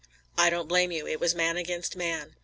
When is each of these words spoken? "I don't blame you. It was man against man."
"I 0.35 0.49
don't 0.49 0.67
blame 0.67 0.91
you. 0.91 1.05
It 1.05 1.19
was 1.19 1.35
man 1.35 1.57
against 1.57 1.95
man." 1.95 2.35